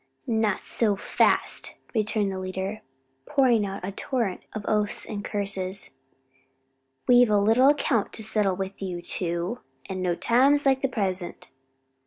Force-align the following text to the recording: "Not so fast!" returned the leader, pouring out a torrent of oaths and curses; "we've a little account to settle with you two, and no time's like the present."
"Not 0.25 0.63
so 0.63 0.95
fast!" 0.95 1.75
returned 1.93 2.31
the 2.31 2.39
leader, 2.39 2.81
pouring 3.27 3.67
out 3.67 3.85
a 3.85 3.91
torrent 3.91 4.41
of 4.51 4.65
oaths 4.67 5.05
and 5.05 5.23
curses; 5.23 5.91
"we've 7.07 7.29
a 7.29 7.37
little 7.37 7.69
account 7.69 8.11
to 8.13 8.23
settle 8.23 8.55
with 8.55 8.81
you 8.81 9.03
two, 9.03 9.59
and 9.87 10.01
no 10.01 10.15
time's 10.15 10.65
like 10.65 10.81
the 10.81 10.87
present." 10.87 11.49